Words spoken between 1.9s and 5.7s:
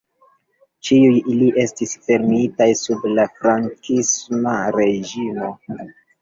fermitaj sub la frankisma reĝimo.